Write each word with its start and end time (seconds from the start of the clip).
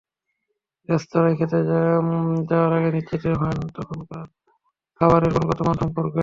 রেস্তোরাঁয় 0.89 1.35
খেতে 1.35 1.59
যাওয়ার 2.49 2.71
আগে 2.77 2.89
নিশ্চিত 2.95 3.23
হোন 3.33 3.57
সেখানকার 3.67 4.25
খাবারের 5.01 5.31
গুণগত 5.33 5.59
মান 5.61 5.75
সম্পর্কে। 5.81 6.19